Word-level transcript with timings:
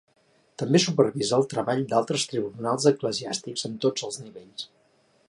També 0.61 0.79
supervisa 0.83 1.35
el 1.37 1.45
treball 1.51 1.83
d'altres 1.91 2.25
tribunals 2.31 2.87
eclesiàstics 2.93 3.69
en 3.71 3.79
tots 3.85 4.09
els 4.09 4.19
nivells. 4.27 4.69